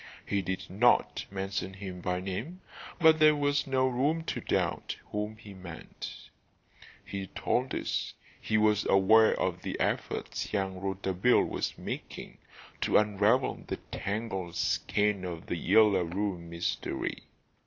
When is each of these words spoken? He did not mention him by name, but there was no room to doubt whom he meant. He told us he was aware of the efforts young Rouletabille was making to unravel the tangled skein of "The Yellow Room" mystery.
He 0.25 0.41
did 0.41 0.67
not 0.67 1.27
mention 1.29 1.75
him 1.75 2.01
by 2.01 2.21
name, 2.21 2.61
but 2.99 3.19
there 3.19 3.35
was 3.35 3.67
no 3.67 3.87
room 3.87 4.23
to 4.23 4.41
doubt 4.41 4.95
whom 5.11 5.37
he 5.37 5.53
meant. 5.53 6.31
He 7.05 7.27
told 7.27 7.75
us 7.75 8.15
he 8.41 8.57
was 8.57 8.83
aware 8.87 9.39
of 9.39 9.61
the 9.61 9.79
efforts 9.79 10.51
young 10.51 10.79
Rouletabille 10.81 11.43
was 11.43 11.77
making 11.77 12.39
to 12.81 12.97
unravel 12.97 13.63
the 13.67 13.77
tangled 13.91 14.55
skein 14.55 15.23
of 15.23 15.45
"The 15.45 15.55
Yellow 15.57 16.01
Room" 16.05 16.49
mystery. 16.49 17.25